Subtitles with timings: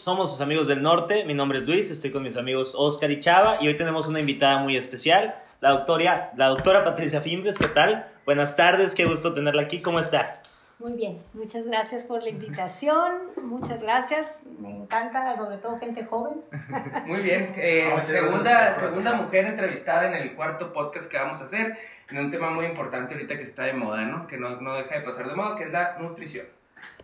[0.00, 1.24] somos sus amigos del norte.
[1.26, 4.20] Mi nombre es Luis, estoy con mis amigos Oscar y Chava y hoy tenemos una
[4.20, 7.58] invitada muy especial, la doctora, la doctora Patricia Fimbres.
[7.58, 8.06] ¿Qué tal?
[8.24, 9.82] Buenas tardes, qué gusto tenerla aquí.
[9.82, 10.40] ¿Cómo está?
[10.78, 16.40] Muy bien, muchas gracias por la invitación, muchas gracias, me encanta, sobre todo gente joven.
[17.06, 21.76] Muy bien, eh, segunda, segunda mujer entrevistada en el cuarto podcast que vamos a hacer,
[22.08, 24.26] en un tema muy importante ahorita que está de moda, ¿no?
[24.26, 26.46] Que no, no deja de pasar de moda, que es la nutrición.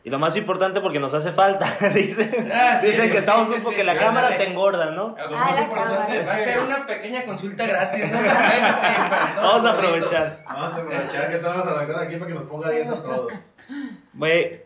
[0.07, 2.49] Y lo más importante porque nos hace falta, dicen.
[2.55, 3.77] Ah, sí, dicen que sí, estamos sí, un poco sí.
[3.79, 5.17] que la cámara te engorda, ¿no?
[5.19, 6.15] Lo Ah, más la importante cámara.
[6.17, 8.19] es- va a ser una pequeña consulta gratis, ¿no?
[9.43, 10.45] Vamos a aprovechar.
[10.47, 13.03] Vamos a aprovechar que tenemos a la doctora aquí para que nos ponga dieta a
[13.03, 13.33] todos.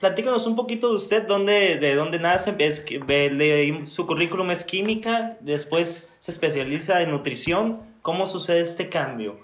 [0.00, 2.54] Platícanos un poquito de usted, dónde, de dónde nace.
[2.58, 7.80] Es, leí su currículum es química, después se especializa en nutrición.
[8.02, 9.38] ¿Cómo sucede este cambio?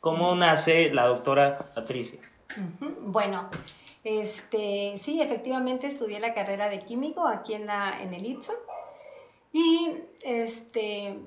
[0.00, 2.20] ¿Cómo nace la doctora Patricia?
[2.56, 3.50] Ujú, Bueno,
[4.06, 8.54] este, sí, efectivamente estudié la carrera de químico aquí en, la, en el ITSO.
[9.52, 11.18] Y este,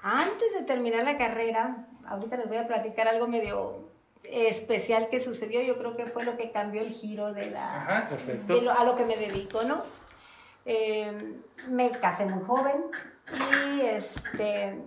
[0.00, 3.88] antes de terminar la carrera, ahorita les voy a platicar algo medio
[4.30, 5.60] especial que sucedió.
[5.62, 8.08] Yo creo que fue lo que cambió el giro de la, Ajá.
[8.08, 8.54] Perfecto.
[8.54, 9.82] de lo- a lo que me dedico, ¿no?
[10.66, 11.34] Eh,
[11.68, 12.84] me casé muy joven
[13.76, 14.78] y este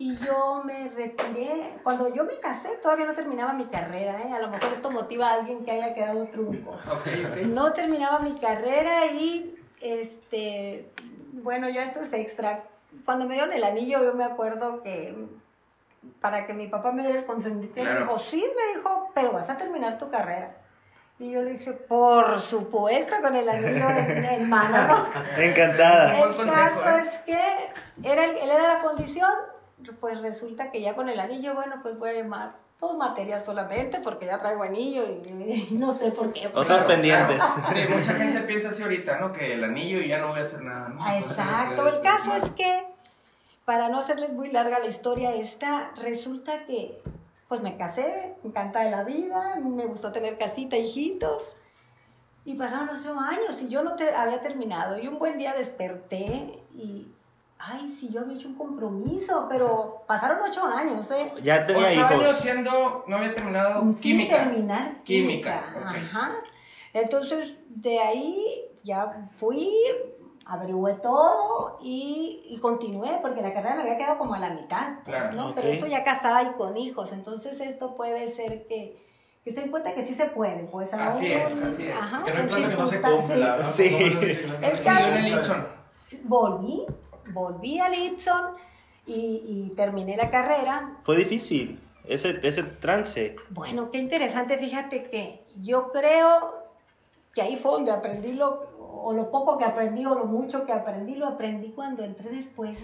[0.00, 1.74] y yo me retiré.
[1.82, 4.32] Cuando yo me casé todavía no terminaba mi carrera, ¿eh?
[4.32, 6.70] A lo mejor esto motiva a alguien que haya quedado trunco.
[6.70, 7.36] Ok, ok.
[7.44, 10.90] No terminaba mi carrera y este
[11.34, 12.64] bueno, ya esto es extra.
[13.04, 15.14] Cuando me dieron el anillo yo me acuerdo que
[16.18, 17.92] para que mi papá me diera el consentimiento, Claro.
[17.92, 20.56] me dijo, sí, me dijo, pero vas a terminar tu carrera.
[21.18, 24.86] Y yo le dije, por supuesto, con el anillo en, mano.
[24.86, 25.10] ¿no?
[25.42, 26.18] Encantada.
[26.18, 27.02] El consejo, caso ¿eh?
[27.02, 29.30] es que era, él era la condición,
[30.00, 34.00] pues resulta que ya con el anillo, bueno, pues voy a llamar dos materias solamente
[34.00, 36.46] porque ya traigo anillo y, no sé por qué.
[36.48, 37.36] Otras Claro, pendientes.
[37.36, 37.62] claro.
[37.72, 39.32] Sí, mucha gente piensa así ahorita, ¿no?
[39.32, 40.96] Que el anillo y ya no voy a hacer nada, ¿no?
[41.00, 42.84] Ah, Exacto, el caso es que,
[43.64, 47.02] para no hacerles muy larga la historia esta, resulta que
[47.48, 51.42] pues me casé, encantada de la vida, me gustó tener casita, hijitos,
[52.44, 54.98] y pasaron los ocho años y yo no te- había terminado.
[54.98, 57.12] Y un buen día desperté y,
[57.62, 61.32] ay, sí, yo había hecho un compromiso, pero pasaron ocho años, ¿eh?
[61.42, 64.36] Ya tenía Ocho años siendo, no había terminado Sin química.
[64.36, 65.62] terminar Química.
[65.84, 66.38] Ajá.
[66.92, 68.44] Entonces, de ahí
[68.82, 69.70] ya fui,
[70.46, 74.94] averigüé todo y, y continué, porque la carrera me había quedado como a la mitad,
[75.04, 75.54] pues, Claro, ¿no?
[75.54, 78.96] Pero esto ya casada y con hijos, entonces esto puede ser que,
[79.44, 82.02] que se den cuenta que sí se puede, pues Así aún, es, así es.
[82.02, 83.70] Ajá, Que no hay que no se circunstancias- cumple, la verdad.
[83.70, 83.86] Sí.
[84.62, 85.54] El Siguió en el caso-.
[86.24, 86.86] Volví,
[87.32, 88.54] volví al Itson
[89.06, 93.36] y, y terminé la carrera, Fue difícil ese, ese trance.
[93.50, 96.54] Bueno, qué interesante, fíjate que yo creo
[97.34, 100.72] que ahí fue donde aprendí lo, o lo poco que aprendí o lo mucho que
[100.72, 102.78] aprendí, lo aprendí cuando entré después,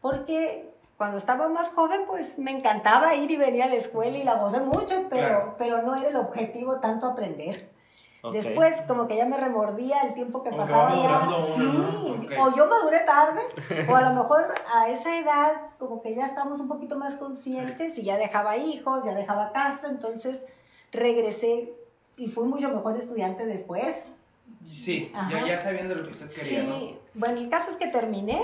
[0.00, 4.24] porque cuando estaba más joven pues me encantaba ir y venir a la escuela y
[4.24, 5.54] la gocé mucho, pero, Claro.
[5.58, 7.68] pero no era el objetivo tanto aprender.
[8.32, 10.94] Después como que ya me remordía el tiempo que pasaba.
[10.94, 11.62] ya- sí,
[12.38, 13.40] o yo maduré tarde,
[13.88, 17.96] o a lo mejor a esa edad como que ya estamos un poquito más conscientes
[17.98, 20.40] y ya dejaba hijos, ya dejaba casa, entonces
[20.92, 21.72] regresé
[22.16, 24.04] y fui mucho mejor estudiante después.
[24.70, 26.74] Sí, ya, ya sabiendo lo que usted quería, ¿no?
[26.78, 28.40] Sí, bueno, el caso es que terminé,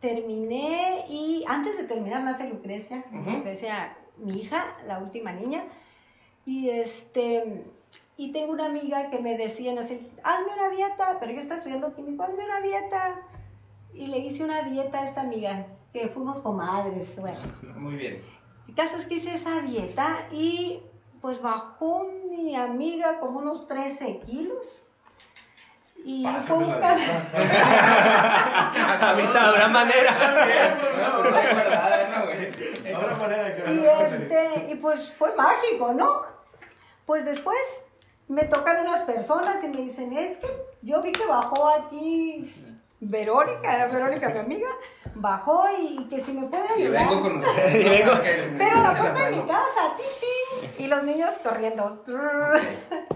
[0.00, 3.30] terminé y antes de terminar nace Lucrecia, Ujú.
[3.30, 5.64] Lucrecia, mi hija, la última niña,
[6.44, 7.64] y este,
[8.18, 11.94] y tengo una amiga que me decían así, hazme una dieta, pero yo estaba estudiando
[11.94, 13.20] químico, hazme una dieta,
[13.94, 17.38] y le hice una dieta a esta amiga, que fuimos comadres, bueno.
[17.76, 18.20] Muy bien.
[18.66, 20.82] El caso es que hice esa dieta y
[21.20, 24.82] pues bajó mi amiga como unos 13 kilos.
[26.04, 27.06] Y fue Pásame un la cambio.
[27.06, 29.00] dieta.
[29.10, 30.16] Ahorita habrá manera.
[33.68, 36.22] Y, este, y pues fue mágico, ¿no?
[37.06, 37.56] Pues después
[38.28, 40.46] me tocan unas personas y me dicen, es que
[40.82, 42.54] yo vi que bajó aquí
[43.00, 44.68] Verónica, era Verónica mi amiga,
[45.14, 47.08] bajó y, y que si me puede Y ayudar.
[47.08, 47.74] vengo con usted.
[47.80, 48.12] Y vengo-
[48.58, 50.06] Pero a la puerta de mi casa, tin,
[50.76, 52.04] tin, y los niños corriendo.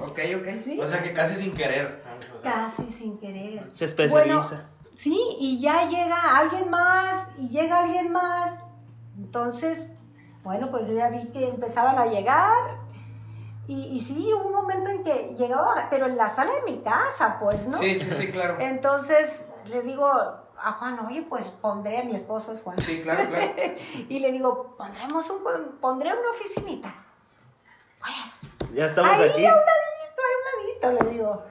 [0.01, 0.49] Ok, ok.
[0.65, 0.79] ¿Sí?
[0.81, 2.03] O sea que casi sin querer.
[2.35, 3.69] O sea, Casi sin querer.
[3.73, 4.25] Se especializa.
[4.27, 4.43] Bueno,
[4.95, 8.53] sí, y ya llega alguien más, y llega alguien más.
[9.19, 9.91] Entonces,
[10.45, 12.82] bueno, pues yo ya vi que empezaban a llegar.
[13.69, 16.81] Y, y sí, hubo un momento en que llegaba, pero en la sala de mi
[16.83, 17.77] casa, pues, ¿no?
[17.77, 18.57] Sí, sí, sí, claro.
[18.59, 22.79] Entonces le digo a Juan, oye, pues pondré a mi esposo, es Juan.
[22.81, 23.53] Sí, claro, claro.
[24.09, 25.43] Y le digo, pondremos un,
[25.81, 26.93] pondré una oficinita.
[28.01, 29.47] Pues, Ya estamos ahí aquí.
[29.47, 30.23] a un ladito,
[30.85, 31.43] a un ladito, le digo.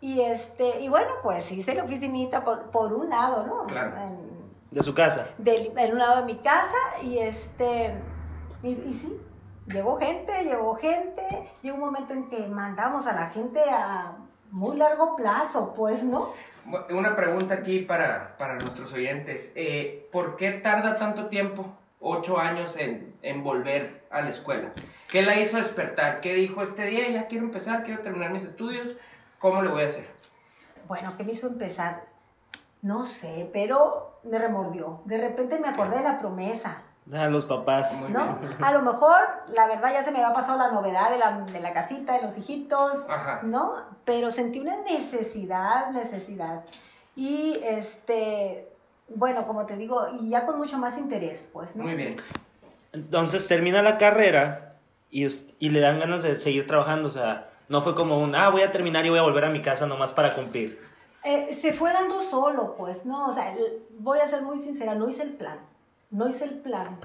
[0.00, 3.66] Y, este, y bueno, pues hice la oficinita por, por un lado, ¿no?
[3.66, 3.96] Claro.
[3.98, 5.28] En, De su casa.
[5.38, 8.00] del- en un lado de mi casa y este
[8.62, 9.20] y, y sí
[9.72, 14.16] llegó gente llegó gente llegó un momento en que mandamos a la gente a
[14.50, 16.32] muy largo plazo pues no
[16.90, 19.52] Una pregunta aquí para, para nuestros oyentes.
[19.54, 21.64] Eh, ¿Por qué tarda tanto tiempo,
[21.98, 24.72] ocho años, en, en volver a la escuela?
[25.08, 26.20] ¿Qué la hizo despertar?
[26.20, 27.08] ¿Qué dijo este día?
[27.08, 28.96] Ya quiero empezar, quiero terminar mis estudios.
[29.38, 30.18] ¿Cómo le voy a hacer?
[30.88, 32.06] bueno qué me hizo empezar
[32.82, 36.82] no sé pero me remordió de repente me acordé de la promesa
[37.12, 38.00] A los papás.
[38.02, 38.36] Muy ¿no?
[38.36, 38.56] bien.
[38.62, 39.18] A lo mejor,
[39.54, 42.22] la verdad, ya se me había pasado la novedad de la, de la casita, de
[42.22, 43.40] los hijitos, Ajá.
[43.44, 43.74] ¿no?
[44.04, 46.64] Pero sentí una necesidad, necesidad.
[47.16, 48.68] Y, este,
[49.08, 51.84] bueno, como te digo, y ya con mucho más interés, pues, ¿no?
[51.84, 52.16] Muy bien.
[52.92, 54.74] Entonces termina la carrera
[55.10, 55.26] y,
[55.58, 57.08] y le dan ganas de seguir trabajando.
[57.08, 59.50] O sea, no fue como un, ah, voy a terminar y voy a volver a
[59.50, 60.80] mi casa nomás para cumplir.
[61.24, 63.26] Eh, se fue dando solo, pues, ¿no?
[63.26, 65.58] O sea, el- voy a ser muy sincera, no hice el plan,
[66.10, 66.98] no hice el plan.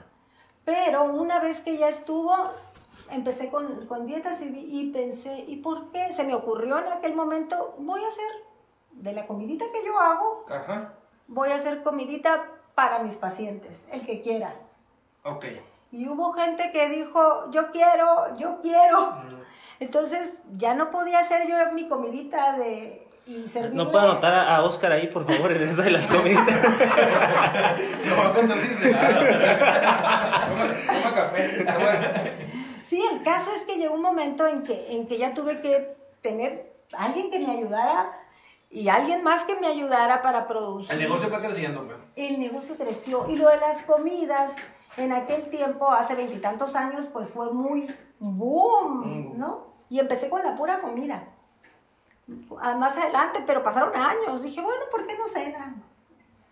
[0.66, 2.34] Pero una vez que ya estuvo,
[3.12, 6.14] empecé con, con dietas y, pensé, ¿y por qué?
[6.14, 8.32] Se me ocurrió en aquel momento, voy a hacer
[8.92, 10.94] de la comidita que yo hago, Ajá.
[11.28, 12.46] voy a hacer comidita
[12.76, 14.56] para mis pacientes, el que quiera.
[15.24, 15.46] Ok.
[15.92, 19.16] Y hubo gente que dijo, yo quiero, yo quiero.
[19.80, 23.03] Entonces ya no podía hacer yo mi comidita de...
[23.26, 26.46] Y No puedo anotar a, a Oscar ahí, por favor, en eso de las comidas.
[30.88, 32.34] Toma café.
[32.86, 35.96] Sí, el caso es que llegó un momento en que, en que ya tuve que
[36.22, 38.12] tener alguien que me ayudara
[38.70, 40.92] y alguien más que me ayudara para producir.
[40.92, 41.98] El negocio fue creciendo, pues.
[42.16, 44.52] El negocio creció y lo de las comidas
[44.98, 47.88] en aquel tiempo, hace veintitantos años, pues fue muy
[48.20, 49.40] boom, Mm.
[49.40, 49.74] ¿no?
[49.90, 51.24] Y empecé con la pura comida.
[52.28, 54.42] Más adelante, pero pasaron años.
[54.44, 55.76] Dije, bueno, ¿por qué no cena?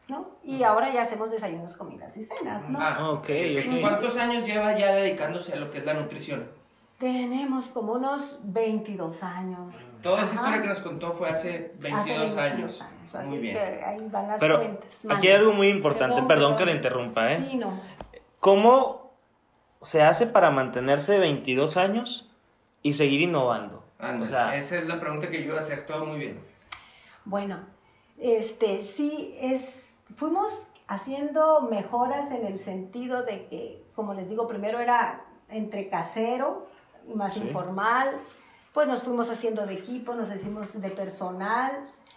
[0.10, 0.30] ¿No?
[0.44, 2.80] Y ahora ya hacemos desayunos, comidas y cenas, ¿no?
[2.82, 3.80] Ah, Ok, ok.
[3.82, 6.50] ¿Cuántos años lleva ya dedicándose a lo que es la nutrición?
[6.98, 9.80] Tenemos como unos 22 años.
[10.04, 12.86] Toda esa historia que nos contó fue hace 22 Hace años.
[13.14, 13.56] Así Muy bien.
[13.56, 14.94] que ahí van las Pero cuentas.
[14.98, 15.28] aquí Mande.
[15.30, 17.38] hay algo muy importante, perdón, Perdón, que le interrumpa, ¿eh?
[17.50, 17.80] Sí, no.
[18.40, 19.14] ¿Cómo
[19.82, 22.30] se hace para mantenerse 22 años
[22.84, 23.84] y seguir innovando?
[24.22, 25.86] O sea, esa es la pregunta que yo iba a hacer.
[25.86, 26.40] Todo muy bien.
[27.26, 27.60] Bueno,
[28.18, 34.80] este, sí, es, fuimos haciendo mejoras en el sentido de que, como les digo, primero
[34.80, 36.68] era entre casero
[37.08, 37.42] y más Sí.
[37.42, 38.20] informal,
[38.74, 41.72] pues nos fuimos haciendo de equipo, nos hicimos de personal,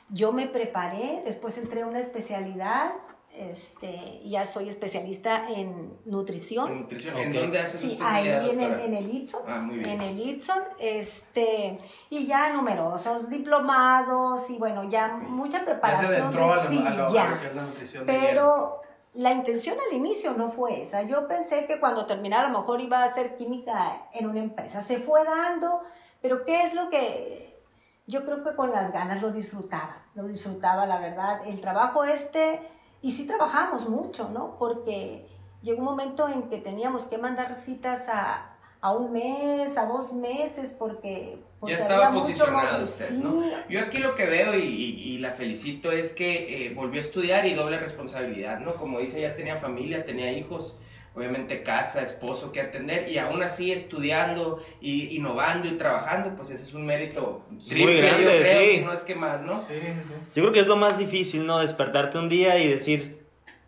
[0.09, 2.93] yo me preparé, después entré a una especialidad,
[3.37, 6.83] este, ya soy especialista en En nutrición.
[6.83, 7.17] nutrición.
[7.17, 9.89] ¿En dónde hace su Sí, ahí en en el Itson, Ah, muy bien.
[9.91, 11.79] en el Itson, este,
[12.11, 16.13] y ya numerosos diplomados y bueno, ya mucha Ya se preparación.
[16.15, 17.29] adentró de- a lo, sí, a lo- a ya.
[17.31, 18.07] lo que es la nutrición.
[18.07, 18.81] de Pero
[19.15, 21.03] la intención al inicio no fue esa.
[21.03, 24.81] Yo pensé que cuando terminara a lo mejor iba a hacer química en una empresa.
[24.81, 25.81] Se fue dando,
[26.21, 27.61] pero ¿qué es lo que
[28.07, 30.03] yo creo que con las ganas lo disfrutaba?
[30.15, 31.41] Lo disfrutaba, la verdad.
[31.47, 32.61] El trabajo este,
[33.05, 34.57] y sí trabajamos mucho, ¿no?
[34.59, 35.27] Porque
[35.63, 40.13] llegó un momento en que teníamos que mandar citas a, a un mes, a dos
[40.13, 41.39] meses, porque...
[41.61, 43.43] porque Ya estaba había posicionado usted, ¿no?
[43.69, 47.05] Yo aquí lo que veo y, y- y la felicito es que eh, volvió a
[47.05, 48.75] estudiar y doble responsabilidad, ¿no?
[48.77, 50.77] Como dice, ya tenía familia, tenía hijos,
[51.15, 56.65] obviamente casa, esposo que atender y aún así estudiando y innovando y trabajando, pues ese
[56.65, 58.77] es un mérito triple, grande, yo creo, sí.
[58.79, 59.59] si no es que más, ¿no?
[59.69, 60.13] Sí, sí.
[60.35, 61.61] yo creo que es lo más difícil, ¿no?
[61.61, 63.25] Despertarte un día y decir,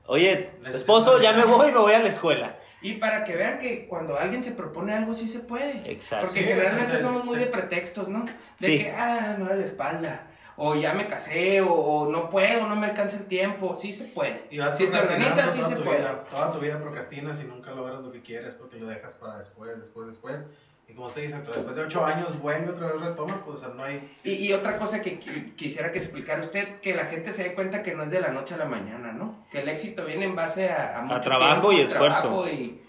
[0.06, 1.56] oye, esposo, ya me ayuda".
[1.56, 2.56] voy, me voy a la escuela.
[2.82, 5.82] Y para que vean que cuando alguien se propone algo sí se puede.
[5.90, 6.26] Exacto.
[6.26, 7.40] Porque Sí, generalmente somos muy sí.
[7.44, 8.24] de pretextos, ¿no?
[8.24, 8.78] De Sí.
[8.78, 10.26] que, ah, me duele la espalda.
[10.58, 13.76] O ya me casé, o, o no puedo, no me alcanza el tiempo.
[13.76, 14.46] Sí se puede.
[14.50, 15.98] Y vas Si te organizas, sí toda se tu puede.
[15.98, 16.24] vida.
[16.30, 19.78] Toda tu vida procrastinas y nunca logras lo que quieres porque lo dejas para después,
[19.78, 20.46] después, después.
[20.88, 23.74] Y como usted dice, después de ocho años vuelve otra vez retoma, pues o sea,
[23.74, 24.14] no hay...
[24.22, 27.54] Y, y otra cosa que qui- quisiera que explicara usted, que la gente se dé
[27.56, 29.44] cuenta que no es de la noche a la mañana, ¿no?
[29.50, 32.20] Que el éxito viene en base a, mucho trabajo y esfuerzo.
[32.28, 32.80] trabajo y,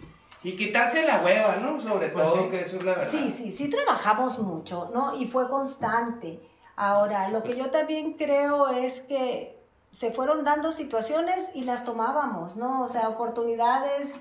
[0.43, 1.81] y quitarse la hueva, ¿no?
[1.81, 2.49] Sobre Pues todo, sí.
[2.51, 3.09] que eso es la verdad.
[3.09, 5.17] Sí, sí, sí trabajamos mucho, ¿no?
[5.19, 6.39] Y fue constante.
[6.77, 9.59] Ahora, lo que yo también creo es que
[9.91, 12.83] se fueron dando situaciones y las tomábamos, ¿no?
[12.83, 14.11] O sea, oportunidades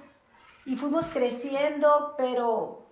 [0.65, 2.83] y fuimos creciendo, pero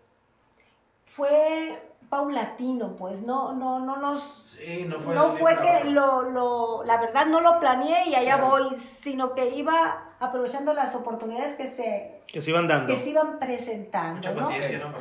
[1.06, 4.22] fue paulatino, pues, no, no, no nos...
[4.58, 5.14] Sí, no fue...
[5.14, 8.50] No fue que lo, lo, la verdad no lo planeé y allá Claro.
[8.68, 12.92] voy, sino que iba aprovechando las oportunidades que se, Que se iban dando.
[12.94, 14.40] que se iban presentando, Mucha ¿no?
[14.42, 14.92] paciencia, ¿no?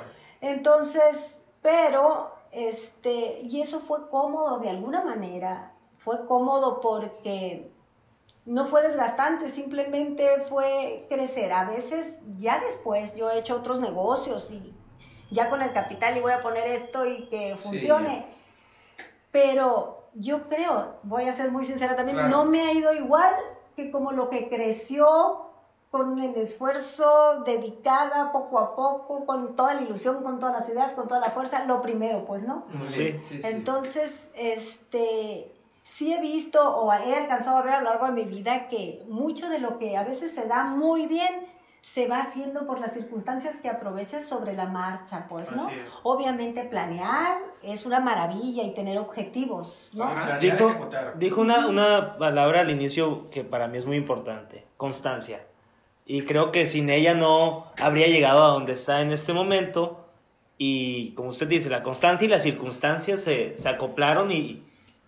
[0.41, 5.73] Entonces, pero este, y eso fue cómodo de alguna manera.
[5.97, 7.71] Fue cómodo porque
[8.45, 11.51] no fue desgastante, simplemente fue crecer.
[11.53, 14.75] A veces, ya después, yo he hecho otros negocios y
[15.31, 18.25] ya con el capital y voy a poner esto y que funcione.
[19.31, 23.33] Pero yo creo, voy a ser muy sincera también, no me ha ido igual
[23.75, 25.52] que como lo que creció
[25.93, 30.93] con el esfuerzo dedicada poco a poco, con toda la ilusión, con todas las ideas,
[30.93, 32.65] con toda la fuerza, lo primero, pues, ¿no?
[32.83, 33.19] Sí.
[33.21, 33.47] sí, sí.
[33.47, 38.23] Entonces, este, sí he visto o he alcanzado a ver a lo largo de mi
[38.23, 41.45] vida que mucho de lo que a veces se da muy bien
[41.83, 45.69] se va haciendo por las circunstancias que aprovechas sobre la marcha, pues, ¿no?
[46.01, 50.05] Obviamente planear es una maravilla y tener objetivos, ¿no?
[50.05, 50.39] Ajá.
[50.39, 55.45] Planear, Dijo, dijo una, una palabra al inicio que para mí es muy importante, constancia.
[56.05, 60.05] Y creo que sin ella no habría llegado a donde está en este momento.
[60.57, 64.63] Y como usted dice, la constancia y las circunstancias se, se acoplaron y,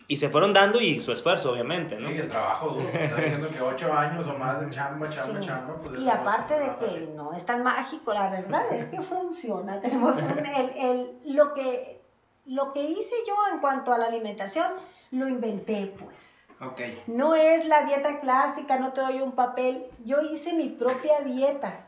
[0.08, 2.10] y se fueron dando y su esfuerzo, obviamente, ¿no?
[2.10, 2.88] Sí, el trabajo duro.
[2.90, 5.46] Está diciendo que ocho años o más de chamba, chamba, Sí.
[5.48, 5.75] chamba.
[5.78, 9.80] Pues Y aparte de que no es tan mágico, la verdad es que funciona.
[9.82, 12.02] Tenemos un- el, el- lo, que,
[12.46, 14.72] lo que hice yo en cuanto a la alimentación,
[15.12, 16.18] lo inventé, pues.
[16.62, 16.82] Ok.
[17.08, 19.86] No es la dieta clásica, no te doy un papel.
[20.06, 21.86] Yo hice mi propia dieta,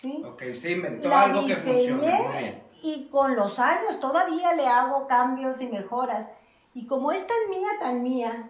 [0.00, 0.22] ¿sí?
[0.26, 2.62] Ok, usted inventó La algo que bien.
[2.82, 6.26] y con los años todavía le hago cambios y mejoras.
[6.74, 8.48] Y como es tan mía, tan mía,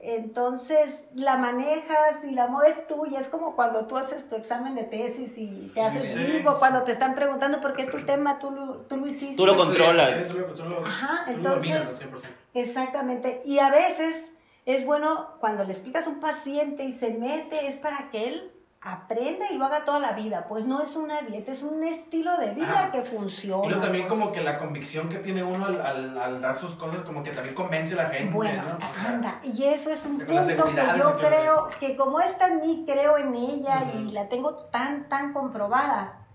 [0.00, 3.20] entonces la manejas y la mueves tuya.
[3.20, 6.56] Es como cuando tú haces tu examen de tesis y te haces Sí, vivo, sí.
[6.58, 9.36] cuando te están preguntando por qué es tu tema, tú lo, tú lo hiciste.
[9.36, 10.38] Tú lo controlas.
[10.84, 12.28] Ajá, entonces- dominas al 100%.
[12.54, 13.42] Exactamente.
[13.44, 14.16] Y a veces
[14.66, 18.52] es bueno cuando le explicas a un paciente y se mete, es para que él
[18.84, 20.46] aprenda y lo haga toda la vida.
[20.48, 22.90] Pues no es una dieta, es un estilo de vida Ajá.
[22.92, 23.64] que funciona.
[23.64, 24.18] Y luego también pues.
[24.20, 27.30] como que la convicción que tiene uno al, al, al dar sus cosas como que
[27.30, 28.76] también convence a la gente, Bueno, ¿no?
[28.76, 30.26] O sea, anda, y eso es un punto
[30.66, 34.54] que yo que- creo que como está en mí, creo en ella y la tengo
[34.54, 36.26] tan, tan comprobada,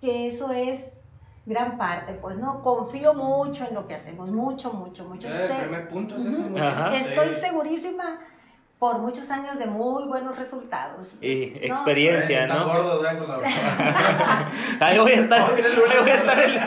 [0.00, 0.80] que eso es
[1.46, 5.28] gran parte, pues no, confío mucho en lo que hacemos, mucho, mucho, mucho.
[5.28, 6.24] El Sé- primer punto es.
[6.60, 6.96] Ajá.
[6.96, 7.40] Estoy Sí.
[7.42, 8.18] segurísima
[8.78, 11.12] por muchos años de muy buenos resultados.
[11.20, 11.66] Y ¿no?
[11.74, 12.64] experiencia, ¿no?
[12.66, 13.10] gordo, la-
[14.80, 15.50] Ahí voy a estar.
[15.58, 15.92] El lunes.
[15.96, 16.60] ahí voy a estar el-.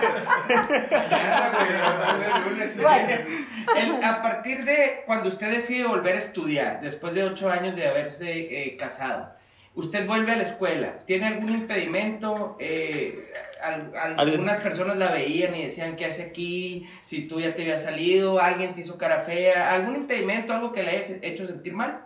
[3.78, 7.88] El- a partir de cuando usted decide volver a estudiar, después de ocho años de
[7.88, 9.30] haberse eh, casado,
[9.78, 12.58] usted vuelve a la escuela, ¿tiene algún impedimento?
[12.60, 13.32] Eh,
[13.62, 16.88] al- algunas personas la veían y decían, ¿qué hace aquí?
[17.04, 20.84] Si tú ya te habías salido, alguien te hizo cara fea, ¿algún impedimento, algo que
[20.84, 22.04] le haya hecho sentir mal?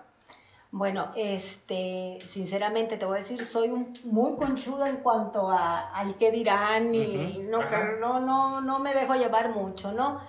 [0.74, 6.16] Bueno, este, sinceramente te voy a decir, soy un- muy conchuda en cuanto a, al
[6.18, 7.98] qué dirán y no, ajá.
[8.00, 10.22] no, no, no me dejo llevar mucho, ¿no?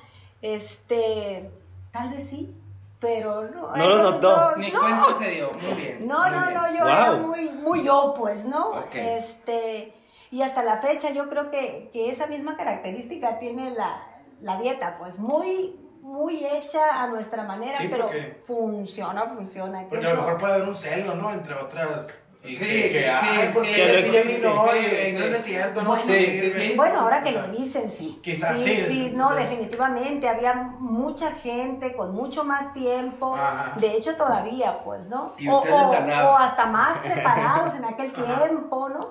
[0.43, 1.49] Este,
[1.93, 2.53] tal vez sí,
[3.03, 3.77] pero no.
[3.77, 4.53] No lo notó.
[4.57, 4.81] no.
[4.81, 6.07] cuenta se dio, muy bien.
[6.07, 6.55] No, muy no, bien.
[6.55, 6.89] no, yo Wow.
[6.89, 8.83] era muy, muy yo, pues, ¿no?
[8.95, 9.93] Este,
[10.31, 14.01] y hasta la fecha yo creo que, que esa misma característica tiene la,
[14.41, 19.81] la dieta, pues, muy, muy hecha a nuestra manera, Sí, pero porque- funciona, funciona.
[19.83, 21.31] que Porque a lo mejor puede haber un celo, ¿no?
[21.31, 22.07] Entre otras.
[22.45, 23.27] Sí, que, sí,
[25.17, 26.51] no es cierto, no Bueno, Sí, sirve.
[26.51, 26.73] sí, sí.
[26.77, 28.19] Bueno, ahora que lo dicen, sí.
[28.23, 28.85] Quizás sí.
[28.89, 30.29] sí, no, definitivamente.
[30.29, 33.37] Había mucha gente con mucho más tiempo.
[33.37, 33.75] Ajá.
[33.79, 35.35] De hecho, todavía, pues, ¿no?
[35.39, 38.45] Y o, o- hasta más preparados en aquel Ajá.
[38.45, 39.11] tiempo, ¿no?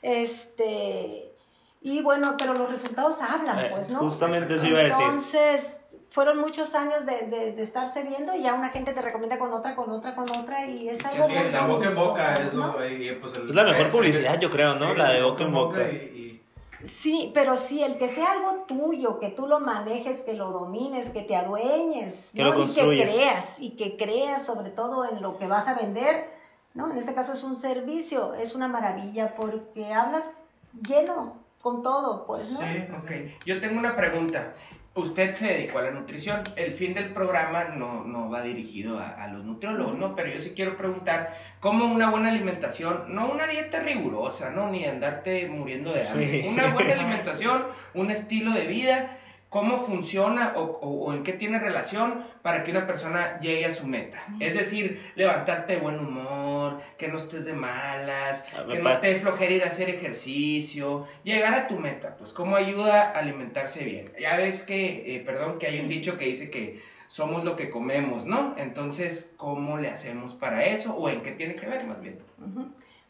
[0.00, 1.34] Este.
[1.82, 4.00] Y bueno, pero los resultados hablan, Eh, pues, ¿no?
[4.00, 5.02] Justamente eso iba a decir.
[5.04, 5.76] Entonces,
[6.10, 9.52] fueron muchos años de, de, de estarse viendo y ya una gente te recomienda con
[9.52, 12.38] otra, con otra, con otra y es Sí, algo sí, muy la boca en boca
[12.40, 12.72] es ¿no?
[12.78, 14.90] lo y, pues, el- Es la mejor el- publicidad, yo creo, ¿no?
[14.92, 15.82] sí, La de boca en boca.
[15.90, 16.20] y- y-
[16.86, 21.10] Sí, pero sí, el que sea algo tuyo, que tú lo manejes, que lo domines,
[21.10, 22.52] que te adueñes, Que ¿no?
[22.54, 26.30] lo y que creas, y que creas sobre todo en lo que vas a vender,
[26.72, 26.90] ¿no?
[26.90, 30.30] En este caso es un servicio, es una maravilla porque hablas
[30.88, 32.60] lleno con todo, pues, ¿no?
[32.60, 33.10] Sí, Ok,
[33.44, 34.54] yo tengo una pregunta.
[34.92, 36.42] Usted se dedicó a la nutrición.
[36.56, 40.16] El fin del programa no, no va dirigido a, a los nutriólogos, ¿no?
[40.16, 44.68] Pero yo sí quiero preguntar cómo una buena alimentación, no una dieta rigurosa, ¿no?
[44.68, 46.42] Ni andarte muriendo de hambre.
[46.42, 46.48] Sí.
[46.48, 49.18] Una buena alimentación, un estilo de vida,
[49.50, 53.70] cómo funciona o, o- o en qué tiene relación para que una persona llegue a
[53.70, 54.18] su meta.
[54.38, 59.08] Es decir, levantarte de buen humor, que no estés de malas, ver, que no te
[59.12, 63.84] dé flojera ir a hacer ejercicio, llegar a tu meta, pues cómo ayuda a alimentarse
[63.84, 64.06] bien.
[64.18, 67.56] Ya ves que, eh, perdón, que hay Sí, un dicho que dice que somos lo
[67.56, 68.54] que comemos, ¿no?
[68.56, 70.94] Entonces, ¿cómo le hacemos para eso?
[70.94, 72.20] ¿O en qué tiene que ver más bien?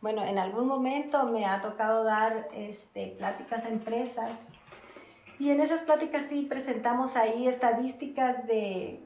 [0.01, 4.39] Bueno, en algún momento me ha tocado dar este, pláticas a empresas
[5.41, 9.03] Y en esas pláticas sí presentamos ahí estadísticas de,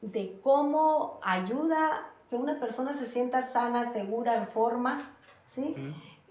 [0.00, 5.16] de cómo ayuda que una persona se sienta sana, segura, en forma,
[5.52, 5.74] ¿sí?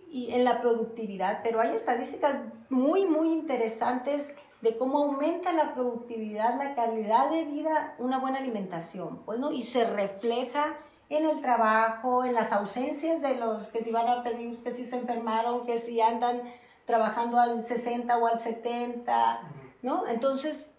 [0.10, 1.42] Y en la productividad.
[1.44, 2.38] Pero hay estadísticas
[2.70, 4.30] muy, muy interesantes
[4.62, 9.52] de cómo aumenta la productividad, la calidad de vida, una buena alimentación, pues, ¿no?
[9.52, 10.78] Y se refleja
[11.10, 14.86] en el trabajo, en las ausencias de los que si van a pedir, que si
[14.86, 16.44] se enfermaron, que si andan
[16.92, 19.40] trabajando al 60 o al 70,
[19.82, 20.06] ¿no?
[20.08, 20.70] Entonces,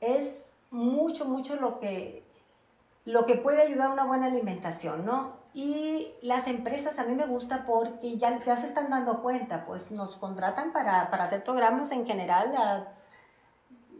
[0.00, 0.28] es
[0.70, 2.22] mucho, mucho lo que,
[3.06, 5.38] lo que puede ayudar a una buena alimentación, ¿no?
[5.54, 9.90] Y las empresas a mí me gusta porque ya, ya se están dando cuenta, pues
[9.90, 12.88] nos contratan para, para hacer programas en general a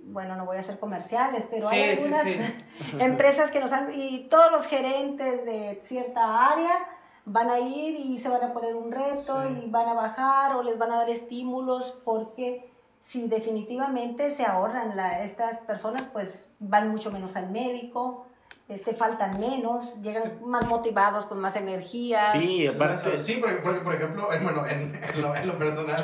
[0.06, 2.26] bueno, no voy a hacer comerciales, pero hay algunas
[2.99, 6.93] empresas que nos han, y todos los gerentes de cierta área
[7.26, 10.62] van a ir y se van a poner un reto y van a bajar o
[10.62, 16.90] les van a dar estímulos porque si definitivamente se ahorran la, estas personas, pues van
[16.90, 18.26] mucho menos al médico,
[18.66, 22.32] este, faltan menos, llegan más motivados, con más energía.
[22.32, 23.22] Sí, aparte.
[23.22, 26.02] Sí, porque, por ejemplo, en, bueno, en, lo, en lo personal,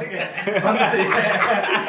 [0.61, 1.09] cuando te,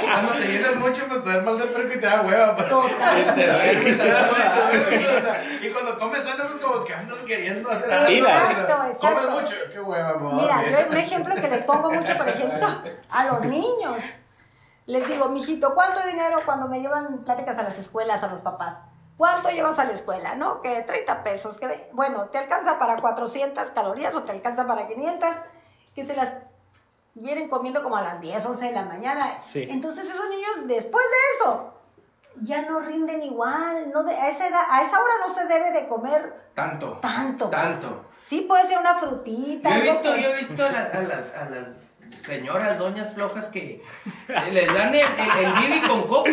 [0.01, 2.55] cuando te llenas mucho, pues te da mal del perro y te da hueva.
[2.55, 2.72] Pues.
[5.62, 8.10] y cuando comes sano, pues como que andas queriendo hacer algo.
[8.10, 9.00] Exacto, exacto.
[9.00, 12.65] Comes mucho, qué hueva, Mira, yo un ejemplo que les pongo mucho, por ejemplo,
[13.10, 14.00] a los niños.
[14.86, 18.75] Les digo, mijito, ¿cuánto dinero cuando me llevan pláticas a las escuelas a los papás?
[19.22, 20.34] ¿Cuánto llevas a la escuela?
[20.34, 20.62] ¿No?
[20.62, 21.56] Que 30 pesos.
[21.58, 25.30] Que, bueno, ¿te alcanza para 400 calorías o te alcanza para 500?
[25.94, 26.34] Que se las
[27.13, 29.40] vienen comiendo como a las 10, 11 de la mañana.
[29.40, 29.68] Sí.
[29.70, 31.74] Entonces esos niños, después de eso,
[32.42, 33.92] ya no rinden igual.
[33.94, 36.94] No de, a, esa a esa hora no se debe de comer tanto.
[36.94, 37.48] Tanto.
[37.48, 38.06] Tanto.
[38.24, 39.70] Sí, puede ser una frutita.
[39.70, 43.84] Yo he visto, yo he visto a, a, las, a las señoras, doñas flojas que
[44.51, 46.32] les dan el, el, bibi con coca.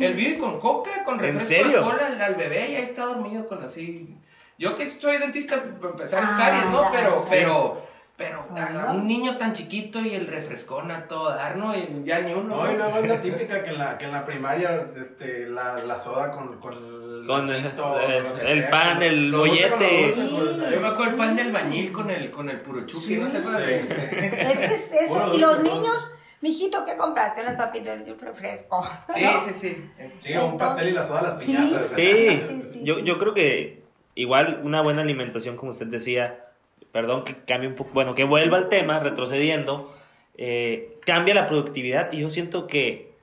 [0.00, 3.46] El bibi con coca, con refresco de cola al, al, bebé y ahí está dormido
[3.46, 4.16] con así.
[4.58, 6.90] Yo que soy dentista, para empezar es caries, ¿no?
[6.90, 11.76] Pero, pero pero a un niño tan chiquito y el refrescón a todo dar, ¿no?
[11.76, 12.56] Y ya ni uno.
[12.56, 15.76] No, y luego es la típica que en la, que en la primaria, este, la,
[15.78, 16.95] la soda con, con el,
[17.26, 20.12] con el, el, el pan, el bollete.
[20.14, 20.30] Sí.
[20.30, 23.16] Yo me acuerdo el pan del bañil con el, con el puro chupi, sí.
[23.16, 23.68] ¿no te acuerdas?
[23.68, 25.34] Es que es eso.
[25.34, 25.96] y los niños,
[26.40, 27.42] mijito, ¿qué compraste?
[27.42, 28.86] Unas papitas y un refresco.
[29.14, 29.40] Sí, ¿no?
[29.40, 29.90] sí, sí.
[30.20, 31.88] Sí, un pastel y la soda, las piñatas.
[31.88, 32.40] Sí,
[32.72, 32.80] sí.
[32.82, 33.82] Yo, yo creo que
[34.14, 36.46] igual una buena alimentación, como usted decía,
[36.92, 39.94] perdón que cambie un poco, bueno, que vuelva al tema, retrocediendo,
[40.38, 43.14] eh, cambia la productividad y yo siento que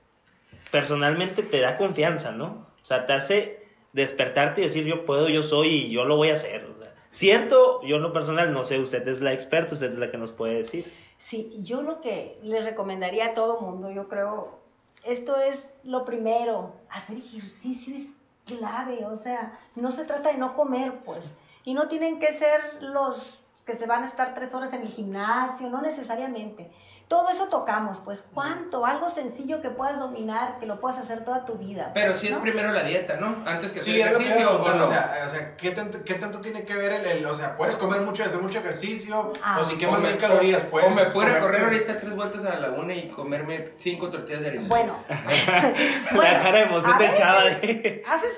[0.70, 2.66] personalmente te da confianza, ¿no?
[2.82, 3.63] O sea, te hace
[3.94, 6.74] despertarte y decir yo puedo, yo soy y yo lo voy a hacer.
[7.08, 10.18] Siento, yo en lo personal, no sé, usted es la experta, usted es la que
[10.18, 10.92] nos puede decir.
[11.16, 14.58] Sí, yo lo que les recomendaría a todo mundo, yo creo,
[15.04, 18.08] esto es lo primero, hacer ejercicio es
[18.44, 21.30] clave, o sea, no se trata de no comer, pues,
[21.62, 24.88] y no tienen que ser los que se van a estar tres horas en el
[24.88, 26.70] gimnasio, no necesariamente.
[27.08, 28.84] Todo eso tocamos, pues, ¿cuánto?
[28.84, 31.90] Algo sencillo que puedas dominar, que lo puedas hacer toda tu vida.
[31.94, 32.36] Pero pues, sí ¿no?
[32.36, 33.36] es primero la dieta, ¿no?
[33.46, 34.84] Antes que sí, hacer ejercicio o no.
[34.84, 37.56] O sea, o sea ¿qué, tanto, ¿qué tanto tiene que ver el, el, o sea,
[37.56, 39.60] puedes comer mucho y hacer mucho ejercicio, Ah.
[39.60, 40.84] o si quemas mil calorías, pues.
[40.84, 44.48] o me pudiera correr ahorita tres vueltas a la laguna y comerme cinco tortillas de
[44.48, 44.64] harina.
[44.68, 44.98] Bueno.
[45.08, 48.02] la cara de emoción veces chava de...
[48.06, 48.36] Haces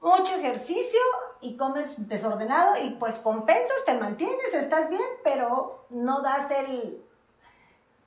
[0.00, 1.00] mucho ejercicio
[1.40, 7.02] y comes desordenado y pues compensas, te mantienes, estás bien, pero no das el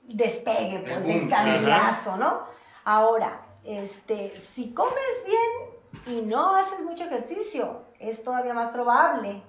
[0.02, 2.40] despegue, pues, El el boom, cambiazo, ¿no?
[2.84, 4.94] Ahora, este, si comes
[5.26, 9.42] bien y no haces mucho ejercicio, es todavía más probable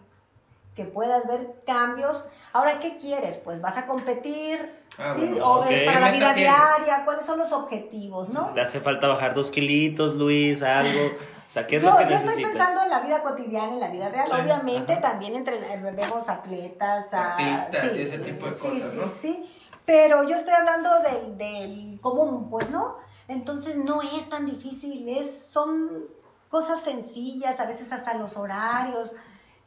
[0.75, 2.25] que puedas ver cambios.
[2.53, 3.37] Ahora, ¿qué quieres?
[3.37, 5.25] Pues vas a competir, Ah, ¿sí?
[5.25, 8.51] bueno, o es para la ¿Qué vida diaria, ¿cuáles son los objetivos, no?
[8.53, 10.99] Le hace falta bajar dos kilitos, Luis, algo.
[11.51, 13.89] Sea, ¿qué es yo, lo que yo estoy pensando en la vida cotidiana, en la
[13.89, 14.25] vida real.
[14.33, 15.01] Sí, Obviamente ajá.
[15.01, 19.11] también entren- vemos atletas, a- Artistas y ese tipo de sí, cosas, sí, ¿no?
[19.21, 19.51] Sí,
[19.85, 22.95] pero yo estoy hablando del, del común, pues, ¿no?
[23.27, 26.05] Entonces no es tan difícil, es, son
[26.47, 29.11] cosas sencillas, a veces hasta los horarios,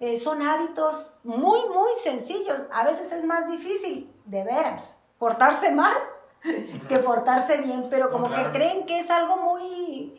[0.00, 2.60] eh, son hábitos muy, muy sencillos.
[2.72, 5.92] A veces es más difícil, de veras, portarse mal
[6.88, 8.52] que portarse bien, pero como Claro.
[8.52, 10.18] que creen que es algo muy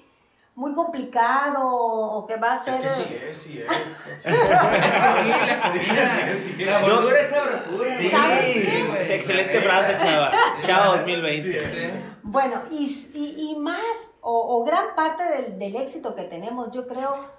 [0.56, 3.68] muy complicado o que va a ser Es que sí es, sí es.
[3.68, 7.98] Es que sí, la comida, la gordura es sabrosura.
[7.98, 8.86] Sí, ¿Sabes qué?
[8.90, 9.12] güey.
[9.14, 10.32] excelente frase, chava.
[10.32, 10.68] Sí.
[10.68, 11.60] Chava 2020.
[11.60, 11.94] Sí.
[12.24, 13.82] bueno y, y, y más
[14.22, 17.35] o, o gran parte del, del éxito que tenemos yo creo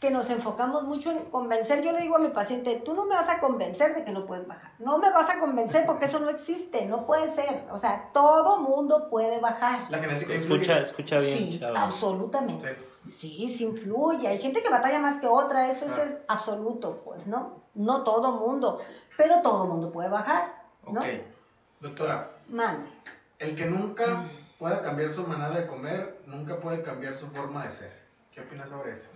[0.00, 1.82] que nos enfocamos mucho en convencer.
[1.82, 4.26] Yo le digo a mi paciente, tú no me vas a convencer de que no
[4.26, 4.72] puedes bajar.
[4.78, 7.64] No me vas a convencer porque eso no existe, no puede ser.
[7.72, 9.90] O sea, todo mundo puede bajar.
[9.90, 10.82] La genética Escucha, influye.
[10.82, 12.68] escucha bien, Sí, absolutamente.
[12.68, 13.10] Sí.
[13.10, 14.28] Sí, sí influye.
[14.28, 17.62] Hay gente que batalla más que otra, eso es, es absoluto, pues, ¿no?
[17.74, 18.80] No todo mundo,
[19.16, 21.00] pero todo mundo puede bajar, ¿no?
[21.00, 21.06] Ok.
[21.80, 22.88] Doctora, Mande.
[23.38, 24.24] el que nunca
[24.58, 27.92] pueda cambiar su manera de comer, nunca puede cambiar su forma de ser.
[28.32, 29.08] ¿Qué opinas sobre eso?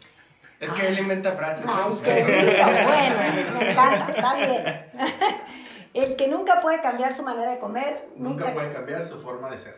[0.62, 1.66] Es que él inventa frases.
[1.66, 1.72] ¿no?
[2.04, 4.64] Qué rico, bueno, me encanta, está bien.
[5.92, 9.50] El que nunca puede cambiar su manera de comer, Nunca, nunca, puede cambiar su forma
[9.50, 9.76] de ser.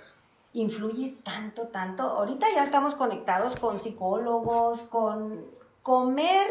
[0.52, 2.02] influye tanto, tanto.
[2.02, 5.46] Ahorita ya estamos conectados con psicólogos, con
[5.82, 6.46] comer,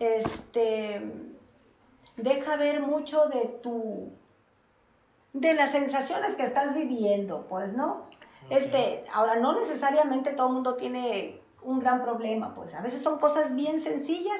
[0.00, 1.30] este,
[2.16, 4.10] deja ver mucho de tu,
[5.34, 8.10] de las sensaciones que estás viviendo, pues, ¿no?
[8.50, 13.18] Este, ahora no necesariamente todo el mundo tiene un gran problema, pues a veces son
[13.18, 14.38] cosas bien sencillas,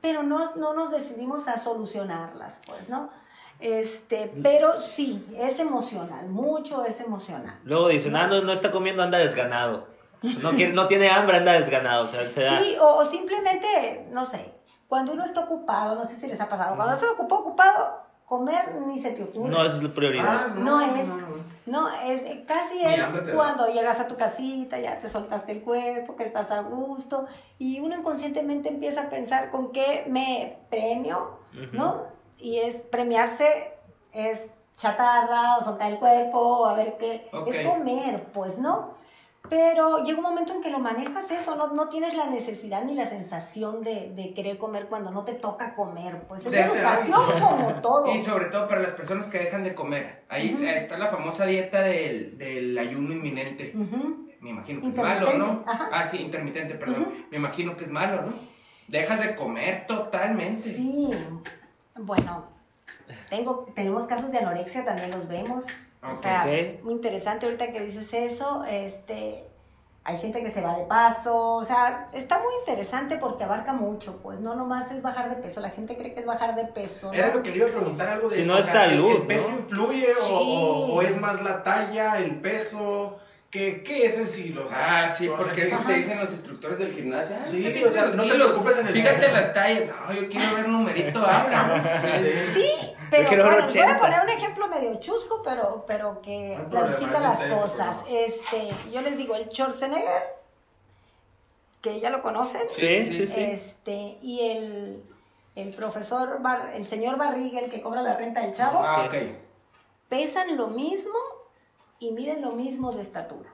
[0.00, 3.10] pero no, no nos decidimos a solucionarlas, pues, ¿no?
[3.60, 7.58] Este, pero sí, es emocional, mucho es emocional.
[7.64, 9.88] Luego dicen, ah, no, no está comiendo, anda desganado.
[10.42, 12.04] No, quiere, no tiene hambre, anda desganado.
[12.04, 14.54] O sea, se da- Sí, o, o simplemente, no sé,
[14.86, 18.74] cuando uno está ocupado, no sé si les ha pasado, cuando estás ocupado, ocupado, comer
[18.86, 19.50] ni se te ocurre.
[19.50, 20.48] no es la prioridad.
[20.50, 21.06] Ah, No es.
[21.66, 23.34] No, es- casi Ni es da.
[23.34, 27.26] cuando llegas a tu casita, ya te soltaste el cuerpo, que estás a gusto,
[27.58, 31.38] y uno inconscientemente empieza a pensar con qué me premio,
[31.72, 32.02] ¿no?
[32.38, 33.72] Y es premiarse,
[34.12, 34.40] es
[34.76, 38.94] chatarra o soltar el cuerpo, o a ver qué, es comer, pues, ¿no?
[39.48, 42.94] Pero llega un momento en que lo manejas eso, no, no tienes la necesidad ni
[42.94, 46.78] la sensación de, de querer comer cuando no te toca comer, pues es De hacer
[46.78, 48.12] educación como todo.
[48.14, 50.24] Y sobre todo para las personas que dejan de comer.
[50.28, 53.72] Ahí está la famosa dieta del, del ayuno inminente.
[54.40, 55.64] Me imagino que es malo, ¿no?
[55.66, 55.88] Ajá.
[55.92, 57.08] Ah, sí, intermitente, perdón.
[57.30, 58.32] Me imagino que es malo, ¿no?
[58.86, 60.72] Dejas de comer totalmente.
[60.72, 61.10] Sí,
[61.96, 62.44] bueno,
[63.28, 65.66] tengo, tenemos casos de anorexia, también los vemos.
[66.02, 66.46] O sea,
[66.82, 68.64] muy interesante ahorita que dices eso.
[68.68, 69.44] Este,
[70.04, 71.56] hay gente que se va de paso.
[71.56, 75.60] O sea, está muy interesante porque abarca mucho, pues no nomás es bajar de peso.
[75.60, 77.08] La gente cree que es bajar de peso.
[77.08, 77.14] ¿no?
[77.14, 78.84] Era lo que le iba a preguntar algo de Si eso, no o es sea,
[78.84, 79.58] ¿el- salud, ¿El peso ¿no?
[79.58, 80.32] influye o- Sí.
[80.32, 83.18] o, o es más la talla, el peso?
[83.50, 84.54] ¿Qué, qué es en sí?
[84.56, 87.34] O sea, Ah, sí, porque ¿qué- eso te dicen los instructores del gimnasio.
[87.38, 89.32] Ah, Sí, ¿qué o sea, los no te preocupes en el Fíjate peso.
[89.32, 89.84] las tallas.
[89.88, 91.82] No, yo quiero ver un numerito, habla.
[92.54, 92.70] Sí.
[93.10, 93.96] Pero bueno, voy a 80.
[93.96, 97.96] poner un ejemplo medio chusco, pero, pero que No las cosas.
[98.08, 100.36] Este, yo les digo, el Schwarzenegger,
[101.80, 103.40] que ya lo conocen, Sí, sí, sí.
[103.40, 105.04] Este, y el,
[105.54, 109.14] el profesor, Bar- el señor Barriga, el que cobra la renta del chavo, Ah, ok.
[110.08, 111.14] pesan lo mismo
[112.00, 113.50] y miden lo mismo de estatura.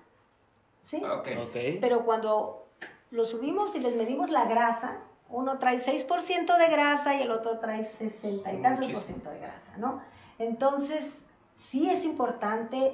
[0.82, 1.02] ¿Sí?
[1.04, 1.28] Ok.
[1.48, 1.56] Ok.
[1.80, 2.66] Pero cuando
[3.10, 7.58] lo subimos y les medimos la grasa, uno trae 6% de grasa y el otro
[7.58, 10.02] trae 60 y tantos por ciento de grasa, ¿no?
[10.38, 11.04] Entonces,
[11.54, 12.92] sí es importante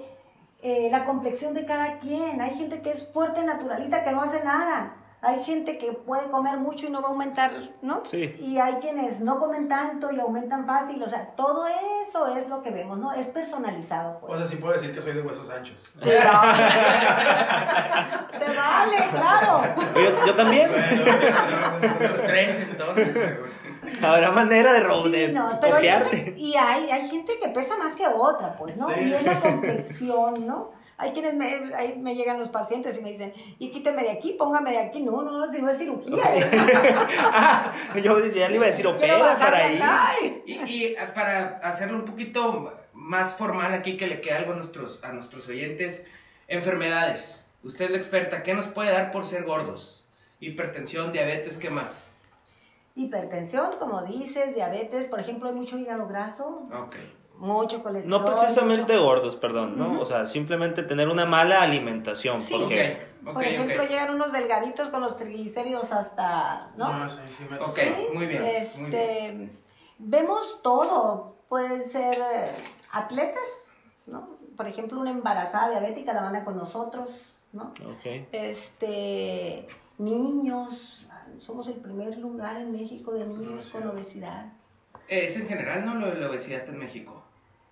[0.62, 2.40] eh, la complexión de cada quien.
[2.40, 4.96] Hay gente que es fuerte, naturalita, que no hace nada.
[5.22, 7.52] Hay gente que puede comer mucho y no va a aumentar,
[7.82, 8.02] ¿no?
[8.06, 8.36] Sí.
[8.40, 11.02] Y hay quienes no comen tanto y aumentan fácil.
[11.02, 11.66] O sea, todo
[12.02, 13.12] eso es lo que vemos, ¿no?
[13.12, 14.32] Es personalizado, pues.
[14.32, 15.76] O sea, sí puedo decir que soy de huesos anchos.
[18.32, 19.62] Se vale, claro.
[19.94, 20.70] Yo, yo también.
[22.00, 23.38] Los tres entonces.
[24.02, 27.48] Habrá manera de, ro- Sí, de no, pero hay gente, y hay, hay gente que
[27.48, 28.88] pesa más que otra, pues, ¿no?
[28.90, 29.00] Sí.
[29.00, 30.70] Y es la complexión, ¿no?
[30.98, 34.32] Hay quienes me, ahí me llegan los pacientes y me dicen, y quíteme de aquí,
[34.38, 35.00] póngame de aquí.
[35.02, 36.22] No, no, no, si no es cirugía.
[36.36, 36.50] ¿eh?
[37.32, 40.42] Ah, yo ya le iba a decir, Quiero opera bajar para ahí.
[40.46, 45.02] Y, y para hacerlo un poquito más formal aquí, que le quede algo a nuestros,
[45.02, 46.04] a nuestros oyentes,
[46.48, 47.46] enfermedades.
[47.62, 50.04] Usted es la experta, ¿qué nos puede dar por ser gordos?
[50.40, 52.09] Hipertensión, diabetes, ¿qué más?
[52.94, 56.96] Hipertensión, como dices, diabetes, por ejemplo, hay mucho hígado graso, Ok.
[57.38, 58.20] mucho colesterol.
[58.20, 60.00] No precisamente mucho- gordos, perdón, ¿no?
[60.00, 62.38] O sea, simplemente tener una mala alimentación.
[62.38, 62.54] Sí.
[62.58, 66.90] Porque Ok, ok, Por ejemplo, llegan unos delgaditos con los triglicéridos hasta, ¿no?
[66.90, 67.58] No, sí, sí me...
[67.58, 68.42] Ok, Sí, muy bien.
[68.44, 69.58] Este, muy bien.
[69.98, 71.36] Vemos todo.
[71.50, 72.16] Pueden ser
[72.92, 73.42] atletas,
[74.06, 74.38] ¿no?
[74.56, 77.74] Por ejemplo, una embarazada diabética la van a con nosotros, ¿no?
[77.84, 78.26] Ok.
[78.32, 79.66] Este,
[79.98, 80.99] niños.
[81.40, 83.70] Somos el primer lugar en México de niños sí.
[83.72, 84.46] con obesidad.
[85.08, 85.94] Eh, Es en general, ¿no?
[85.94, 87.22] Lo de la obesidad en México.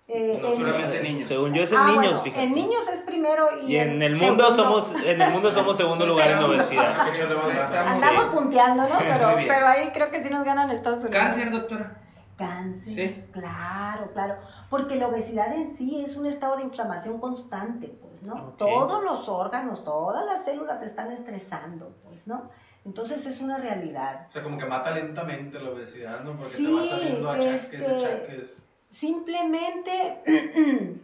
[0.07, 1.27] Eh, No en- solamente niños.
[1.27, 2.43] Según yo es en Ah, niños, bueno, fíjate.
[2.43, 4.81] En niños es primero y, Y en el mundo segundo.
[4.81, 6.99] somos, en el mundo somos segundo lugar en obesidad.
[7.87, 8.29] Andamos Sí.
[8.31, 8.95] punteando, ¿no?
[8.97, 11.15] Pero, pero ahí creo que sí nos ganan Estados Unidos.
[11.15, 12.01] Cáncer, doctora.
[12.37, 13.25] Cáncer, Sí.
[13.31, 14.35] claro, claro.
[14.69, 18.33] Porque la obesidad en sí es un estado de inflamación constante, pues, ¿no?
[18.33, 18.57] Ok.
[18.57, 22.49] Todos los órganos, todas las células se están estresando, pues, ¿no?
[22.85, 24.27] Entonces es una realidad.
[24.29, 26.35] O sea, como que mata lentamente la obesidad, ¿no?
[26.37, 28.57] Porque Sí, te va saliendo achaques, este- achaques.
[28.89, 30.17] Simplemente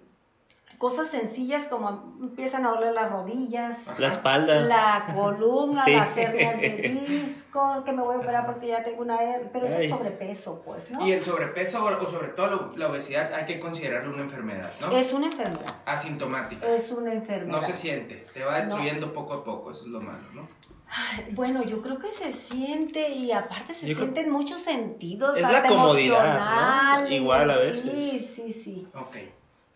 [0.78, 4.60] cosas sencillas como empiezan a doler las rodillas, La espalda.
[4.62, 5.92] la columna, Sí.
[5.94, 9.66] las hernias de disco, que me voy a operar porque ya tengo una hernia, pero
[9.66, 11.06] es el sobrepeso, pues, ¿no?
[11.08, 14.92] Y el sobrepeso o, sobre todo la obesidad hay que considerarlo una enfermedad, ¿no?
[14.92, 16.68] Es una enfermedad, Asintomática.
[16.76, 17.60] es una enfermedad.
[17.60, 20.48] No se siente, te va destruyendo poco a poco, eso es lo malo, ¿no?
[20.88, 25.36] Ay, Bueno, yo creo que se siente y aparte se Yo siente en muchos sentidos.
[25.36, 27.08] Es la hasta comodidad, ¿no?
[27.10, 27.82] Igual a veces.
[27.82, 28.88] Sí, sí, sí.
[28.94, 29.18] Ok.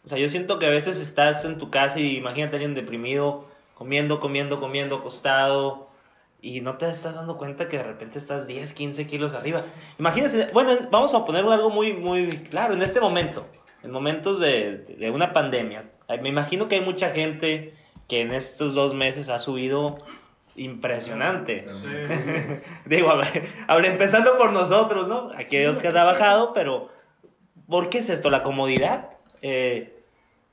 [0.04, 2.74] O sea, yo siento que a veces estás en tu casa y imagínate a alguien
[2.74, 5.90] deprimido, comiendo, comiendo, comiendo, acostado,
[6.42, 9.66] y no te estás dando cuenta que de repente estás 10, 15 kilos arriba.
[9.98, 13.46] Imagínense, bueno, vamos a poner algo muy, muy claro, en este momento,
[13.84, 15.84] en momentos de, de una pandemia,
[16.22, 17.74] me imagino que hay mucha gente
[18.08, 19.94] que en estos dos meses ha subido
[20.56, 21.68] impresionante.
[21.70, 21.88] Sí.
[22.86, 25.32] Digo, a ver, a ver, empezando por nosotros, ¿no?
[25.50, 25.82] Que han sí.
[25.82, 26.90] trabajado, pero
[27.68, 28.30] ¿por qué es esto?
[28.30, 29.12] ¿La comodidad?
[29.42, 29.96] Eh,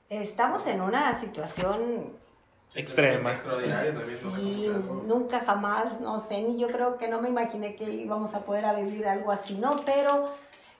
[0.09, 2.13] Estamos en una situación
[2.77, 3.33] Extrema.
[3.45, 5.03] ¿no?
[5.03, 8.67] nunca jamás, no sé, ni yo creo que no me imaginé que íbamos a poder
[8.67, 9.77] a vivir algo así, ¿no?
[9.85, 10.33] Pero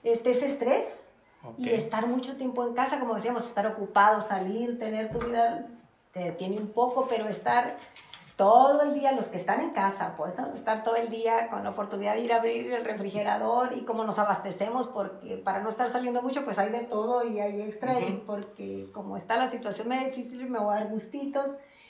[0.03, 0.85] este es estrés
[1.57, 5.65] y estar mucho tiempo en casa, como decíamos, estar ocupado, salir, tener tu vida,
[6.13, 7.77] te detiene un poco, pero estar
[8.37, 10.53] todo el día, los que están en casa, pues, ¿no?
[10.53, 14.03] estar todo el día con la oportunidad de ir a abrir el refrigerador y cómo
[14.03, 17.93] nos abastecemos, porque para no estar saliendo mucho, pues hay de todo y hay extra,
[18.27, 21.47] porque como está la situación medio difícil, me voy a dar gustitos.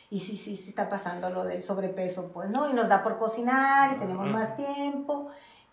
[0.10, 2.70] Y sí, sí, sí está pasando lo del sobrepeso, pues, ¿no?
[2.70, 4.32] Y nos da por cocinar y tenemos Ujú.
[4.34, 5.28] más tiempo.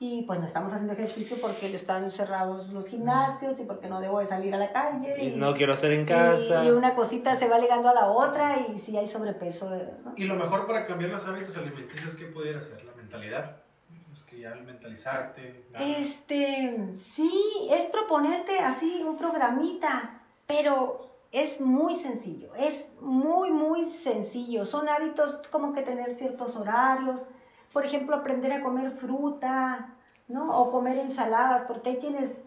[0.06, 4.18] Y pues no estamos haciendo ejercicio porque están cerrados los gimnasios y porque no debo
[4.18, 5.16] de salir a la calle.
[5.24, 6.62] Y no quiero hacer en casa.
[6.62, 9.70] Y, una cosita se va ligando a la otra y si hay sobrepeso.
[10.04, 10.12] ¿no?
[10.14, 12.84] Y lo mejor para cambiar los hábitos alimenticios, ¿qué pudiera ser?
[12.84, 13.56] La mentalidad.
[14.10, 15.64] Pues que ya al mentalizarte.
[15.72, 17.32] ya- Este, sí,
[17.70, 24.66] es proponerte así un programita, pero es muy sencillo, es muy, muy sencillo.
[24.66, 27.26] Son hábitos como que tener ciertos horarios,
[27.72, 29.93] por ejemplo, aprender a comer fruta,
[30.28, 30.58] ¿no?
[30.58, 32.38] O comer ensaladas, porque hay quienes,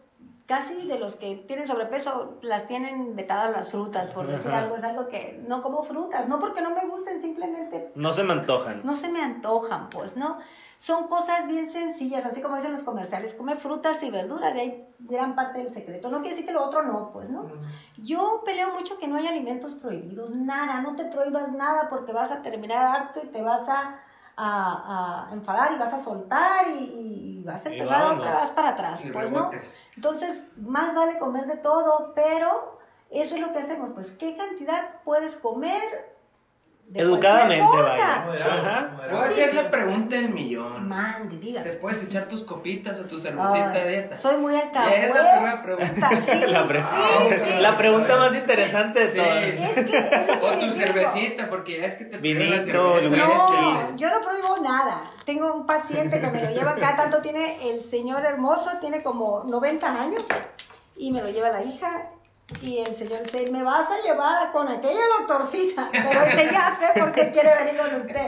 [0.48, 4.60] casi de los que tienen sobrepeso, las tienen vetadas las frutas, por decir Ajá.
[4.64, 8.24] algo, es algo que no como frutas, no porque no me gusten, simplemente No se
[8.24, 8.82] me antojan.
[8.84, 10.38] no se me antojan, pues, ¿no?
[10.78, 14.88] Son cosas bien sencillas, así como dicen los comerciales, come frutas y verduras, y hay
[15.00, 16.10] gran parte del secreto.
[16.10, 17.46] No quiere decir que lo otro no, pues, ¿no?
[17.98, 22.32] Yo peleo mucho que no hay alimentos prohibidos, nada, no te prohíbas nada porque vas
[22.32, 24.00] a terminar harto y te vas a,
[24.38, 28.24] a- a enfadar y vas a soltar y, y vas a Y empezar vámonos.
[28.26, 29.50] otra vez para atrás, Y pues, ¿no?
[29.96, 35.02] Entonces, más vale comer de todo, pero eso es lo que hacemos, pues, ¿qué cantidad
[35.04, 36.17] puedes comer?
[36.98, 38.24] De Educadamente, vaya.
[38.26, 38.90] Moderado, Ajá.
[38.96, 39.18] moderado.
[39.18, 40.88] Voy a hacer la pregunta del millón.
[40.88, 41.64] Mande, diga.
[41.64, 44.16] ¿Te puedes echar tus copitas o tu cervecita Ay, de dieta?
[44.16, 45.32] Soy muy Y es la alcahueta.
[45.34, 46.10] primera pregunta.
[46.32, 47.62] Sí, La, pre- sí, sí.
[47.62, 49.18] la pregunta más interesante de Sí.
[49.18, 49.44] todas.
[49.44, 54.58] Es que O tu cervecita, porque ya es que te Vinito, No, yo no prohíbo
[54.62, 55.02] nada.
[55.26, 59.44] Tengo un paciente que me lo lleva acá, tanto tiene el señor hermoso, tiene como
[59.48, 60.24] 90 años,
[60.96, 62.10] y me lo lleva la hija.
[62.62, 66.98] Y el señor dice, me vas a llevar con aquella doctorcita, pero ese ya sé
[67.00, 68.28] por qué quiere venir con usted.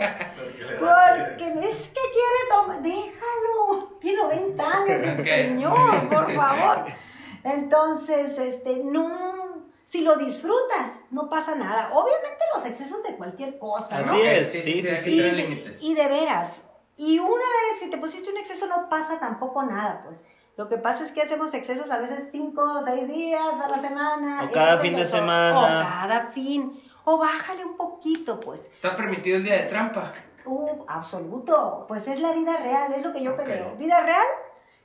[0.77, 6.85] Porque es que quiere tomar, déjalo, tiene 90 años el señor, por favor.
[7.45, 11.91] Entonces, este, no, si lo disfrutas, no pasa nada.
[11.93, 14.05] Obviamente los excesos de cualquier cosa, ¿no?
[14.05, 15.21] Así es, sí, sí, sí.
[15.81, 16.61] Y, y de veras,
[16.97, 20.19] y una vez si te pusiste un exceso no pasa tampoco nada, pues.
[20.59, 23.77] Lo que pasa es que hacemos excesos a veces cinco o seis días a la
[23.77, 24.43] semana.
[24.43, 25.57] O cada fin de semana.
[25.57, 26.77] O cada fin.
[27.05, 28.65] O bájale un poquito, pues.
[28.69, 30.11] Está permitido el día de trampa.
[30.45, 31.85] Uh, absoluto.
[31.87, 33.77] Pues es la vida real, es lo que yo peleo.
[33.77, 34.25] Vida real.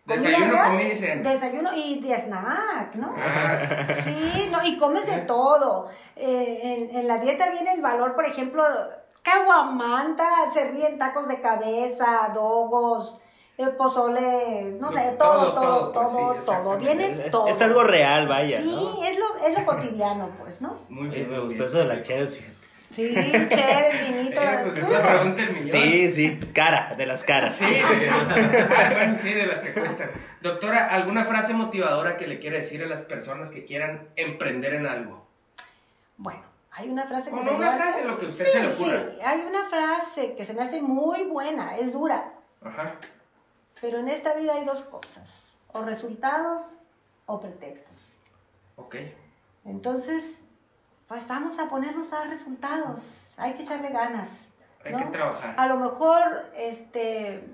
[0.05, 0.57] Desayuno,
[0.95, 1.29] cena.
[1.29, 3.13] Desayuno y de snack, ¿no?
[3.19, 5.89] Ah, Sí, no, y comes de todo.
[6.15, 8.63] Eh, en, en la dieta viene el valor, por ejemplo,
[9.23, 13.21] caguamanta, se ríen tacos de cabeza, dogos,
[13.57, 16.77] el pozole, no sé, todo, Todo, todo, todo, pues sí, todo.
[16.79, 17.47] Viene Es, todo.
[17.49, 18.57] es algo real, vaya.
[18.61, 19.05] Sí, ¿no?
[19.05, 20.81] es, lo, es lo cotidiano, pues, ¿no?
[20.89, 21.31] Muy Eh, bien.
[21.31, 21.69] me muy gustó bien.
[21.69, 22.55] eso de la Cheves, fíjate.
[22.91, 24.41] Sí, chévere, vinito.
[24.41, 25.67] Eh, pues es Tú- la pregunta del millón.
[25.67, 27.57] Sí, sí, cara, de las caras.
[27.57, 28.07] Sí, sí, sí.
[28.77, 30.11] Ah, bueno, sí, de las que cuestan.
[30.43, 34.87] Doctora, ¿alguna frase motivadora que le quiera decir a las personas que quieran emprender en
[34.87, 35.27] algo?
[36.19, 38.49] Bueno, hay una frase que O se no me una hace- frase, lo que usted
[38.49, 38.99] se le ocurra.
[39.11, 42.33] Sí, hay una frase que se me hace muy buena, es dura,
[42.65, 42.95] Ajá.
[43.81, 45.31] Pero en esta vida hay dos cosas,
[45.73, 46.79] o resultados
[47.27, 48.17] o pretextos.
[48.77, 48.97] Ok.
[49.65, 50.25] Entonces,
[51.07, 53.01] pues vamos a ponernos a dar resultados.
[53.37, 54.29] Hay que echarle ganas.
[54.85, 54.99] Hay ¿no?
[54.99, 55.55] que trabajar.
[55.59, 57.45] A lo mejor, este,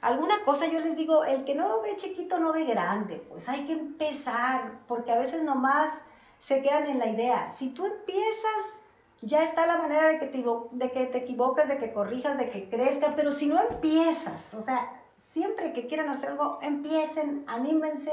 [0.00, 3.64] alguna cosa yo les digo, el que no ve chiquito no ve grande, pues hay
[3.66, 5.90] que empezar, porque a veces nomás
[6.40, 7.52] se quedan en la idea.
[7.56, 8.64] Si tú empiezas,
[9.20, 12.50] ya está la manera de que te, de que te equivoques, de que corrijas, de
[12.50, 18.12] que crezca, pero si no empiezas, o sea, siempre que quieran hacer algo, empiecen, anímense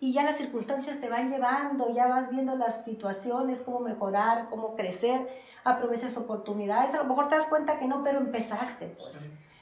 [0.00, 4.74] y ya las circunstancias te van llevando, ya vas viendo las situaciones, cómo mejorar, cómo
[4.74, 5.28] crecer,
[5.62, 9.16] aprovechas oportunidades, a lo mejor te das cuenta que no, pero empezaste, pues.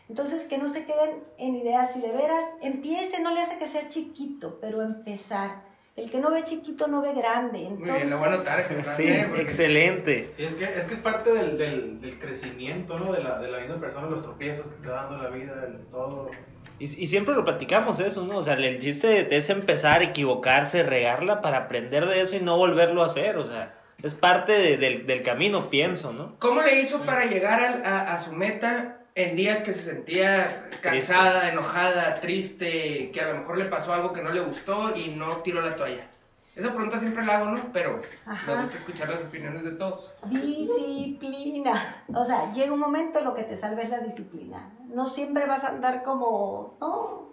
[0.09, 3.69] Entonces, que no se queden en ideas y de veras, empiecen, no le hace que
[3.69, 5.68] sea chiquito, pero empezar.
[5.99, 7.59] El que no ve chiquito no ve grande.
[7.59, 9.03] Muy Entonces, bien, lo voy a anotar esa frase.
[9.03, 9.25] Sí, ¿eh?
[9.29, 10.31] Porque- excelente.
[10.39, 13.13] Y es que es, que es parte del, del, del crecimiento, ¿no?
[13.13, 15.85] De la, de la misma persona, los tropiezos que te va dando la vida, el
[15.91, 16.31] todo.
[16.79, 18.37] Y, y siempre lo platicamos eso, ¿no?
[18.39, 23.03] O sea, el chiste es empezar, equivocarse, regarla para aprender de eso y no volverlo
[23.03, 23.37] a hacer.
[23.37, 26.37] O sea, es parte de- del, del camino, pienso, ¿no?
[26.39, 31.49] ¿Cómo le hizo para llegar a, a su meta en días que se sentía cansada,
[31.49, 35.39] enojada, triste, que a lo mejor le pasó algo que no le gustó y no
[35.39, 36.07] tiró la toalla?
[36.55, 37.61] Esa pregunta siempre la hago, ¿no?
[37.73, 38.55] Pero Ajá.
[38.55, 40.13] me gusta escuchar las opiniones de todos.
[40.27, 41.73] Disciplina.
[42.15, 44.71] O sea, llega un momento en lo que te salva es la disciplina.
[44.87, 47.29] No siempre vas a andar como, ¿no?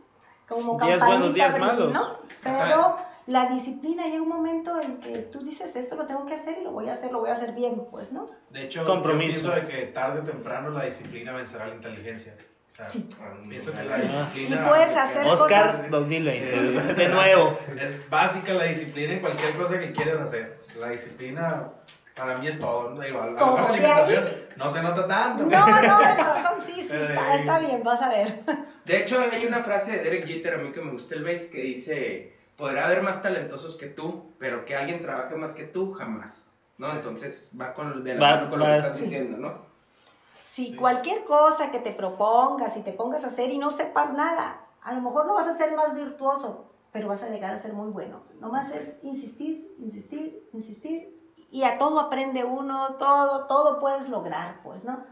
[0.47, 1.93] Como Días campanita, buenos, días pero- malos.
[1.93, 2.17] ¿no?
[2.43, 6.57] Pero la disciplina llega un momento en que tú dices, esto lo tengo que hacer
[6.59, 8.27] y lo voy a hacer, lo voy a hacer bien, pues, ¿no?
[8.51, 9.51] De hecho, Compromiso.
[9.51, 12.35] de que tarde o temprano la disciplina vencerá la inteligencia.
[12.71, 13.07] O sea, Sí.
[13.49, 14.01] Pienso que la Sí.
[14.03, 14.63] disciplina.
[14.63, 16.51] Si puedes hacer Oscar cosas- 2020,
[16.93, 17.57] de nuevo.
[17.79, 20.59] Es básica la disciplina en cualquier cosa que quieras hacer.
[20.77, 21.69] La disciplina
[22.15, 22.89] para mí es todo.
[22.91, 23.01] ¿no?
[23.01, 23.55] Digo, a Todo.
[23.57, 25.45] la De ahí- alimentación no se nota tanto.
[25.45, 28.39] No, no, de corazón sí, sí, está, ahí- está bien, vas a ver.
[28.83, 31.45] De hecho, hay una frase de Derek Jeter, a mí que me gusta el bass,
[31.45, 35.93] que dice, podrá haber más talentosos que tú, pero que alguien trabaje más que tú,
[35.93, 36.49] jamás.
[36.77, 36.91] ¿No?
[36.91, 39.03] Entonces va con, de la Va- mano con lo va- que estás sí.
[39.05, 39.53] diciendo, ¿no?
[40.43, 44.61] Si cualquier cosa que te propongas y te pongas a hacer y no sepas nada,
[44.81, 47.73] a lo mejor no vas a ser más virtuoso, pero vas a llegar a ser
[47.73, 48.23] muy bueno.
[48.39, 51.13] Nomás es insistir, insistir, insistir.
[51.49, 55.05] Y a todo aprende uno, todo, todo puedes lograr, pues, ¿no?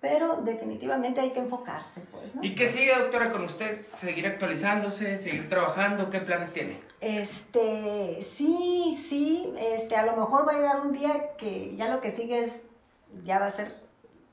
[0.00, 2.44] Pero definitivamente hay que enfocarse, pues, ¿no?
[2.44, 3.80] ¿Y qué sigue, doctora, con usted?
[3.94, 5.16] ¿Seguir actualizándose?
[5.16, 6.10] ¿Seguir trabajando?
[6.10, 6.78] ¿Qué planes tiene?
[7.00, 12.00] Este, sí, sí, este, a lo mejor va a llegar un día que ya lo
[12.02, 12.62] que sigue es,
[13.24, 13.74] ya va a ser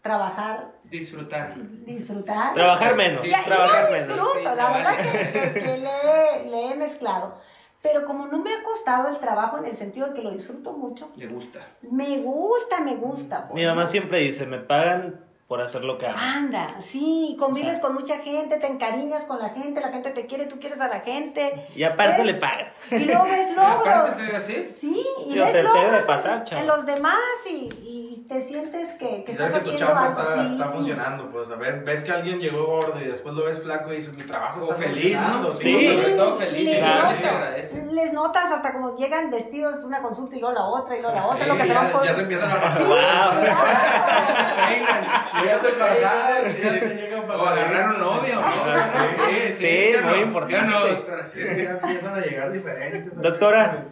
[0.02, 1.56] trabajar, Disfrutar.
[1.86, 2.54] disfrutar.
[2.54, 4.08] Trabajar menos, Sí, Ya, trabajar yo menos.
[4.08, 7.38] disfruto, Sí, se la verdad que, que- que le, he- le he mezclado.
[7.82, 10.74] Pero como no me ha costado el trabajo en el sentido de que lo disfruto
[10.74, 11.60] mucho, Le gusta.
[11.82, 13.47] me gusta, me gusta.
[13.47, 13.88] pues, Mi mamá ¿no?
[13.88, 16.05] siempre dice, me pagan por hacer lo que.
[16.07, 20.11] Anda, sí, convives O sea- con mucha gente, te encariñas con la gente, la gente
[20.11, 21.67] te quiere, tú quieres a la gente.
[21.75, 22.71] Y aparte le pagan.
[22.89, 24.15] Y luego ves Aparte logros.
[24.15, 24.71] te así.
[24.79, 27.90] Sí, y ves logros pasar, en, los demás y, y
[28.32, 30.22] te sientes que, que estás que tu haciendo chamba algo.
[30.22, 30.52] está, sí.
[30.54, 33.91] está funcionando, pues, o ves, ves que alguien llegó gordo y después lo ves flaco
[33.91, 35.50] y dices, mi trabajo O está feliz, funcionando.
[35.50, 35.54] ¿no?
[35.54, 35.88] Sí.
[35.98, 36.63] Sobre todo feliz.
[36.70, 41.02] Les notas, les notas hasta como llegan vestidos una consulta y luego la otra y
[41.02, 42.06] luego la otra, Sí, lo que se van ya, por...
[42.06, 42.96] ya se empiezan a Sí, Wow.
[42.96, 43.41] claro.
[44.32, 45.04] Ya se peinan.
[45.46, 48.41] Ya se pagan, ya te llegan para O agarraron novio.
[48.41, 48.52] ¿no?
[48.52, 50.22] Sí, Sí, o muy no?
[50.22, 50.56] importante.
[50.56, 51.28] ¿Sí o no, doctora?
[51.28, 53.22] Sí, ya empiezan a llegar diferentes.
[53.22, 53.86] Doctora.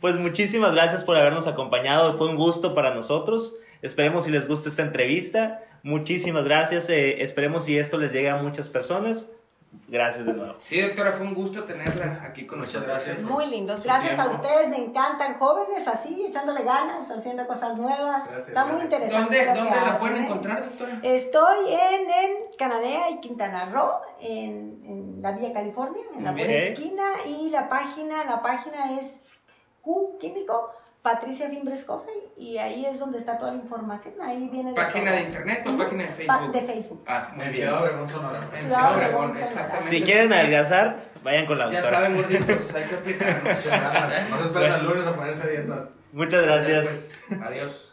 [0.00, 2.16] Pues muchísimas gracias por habernos acompañado.
[2.18, 3.56] Fue un gusto para nosotros.
[3.82, 5.60] Esperemos si les gusta esta entrevista.
[5.82, 6.90] Muchísimas gracias.
[6.90, 9.32] eh, esperemos si esto les llega a muchas personas.
[9.88, 10.54] Gracias de nuevo.
[10.60, 13.04] Sí, doctora, fue un gusto tenerla aquí con Muchas nosotros.
[13.04, 13.20] gracias.
[13.30, 18.24] Muy lindos, gracias a ustedes, me encantan jóvenes así, echándole ganas, haciendo cosas nuevas.
[18.26, 19.44] Gracias, Está muy interesante.
[19.44, 20.24] ¿Dónde, dónde la hacen, pueden ¿eh?
[20.26, 20.98] encontrar, doctora?
[21.02, 27.04] Estoy en, en Cananea y Quintana Roo, en, en la Villa California, en la esquina,
[27.26, 29.12] y la página, la página es
[29.86, 34.70] Q Químico, Patricia Fimbres Coffee, y ahí es donde está toda la información, ahí viene
[34.70, 35.14] de ¿Página todo.
[35.14, 36.52] de internet o página de Pa- Facebook?
[36.52, 37.04] de Facebook.
[37.06, 37.62] Ah, muy En bien.
[37.68, 38.36] Ciudad Obregón, Sonora.
[38.38, 39.46] En Ciudad Ciudad Obregón, Obregón, Sonora.
[39.46, 39.88] exactamente.
[39.88, 41.96] Si quieren adelgazar, vayan con la Ya doctora.
[42.00, 43.44] saben, gorditos, hay que aplicarnos.
[44.30, 45.88] No se esperen al lunes a ponerse a dieta.
[46.12, 47.14] Muchas gracias.
[47.28, 47.92] Pues, adiós.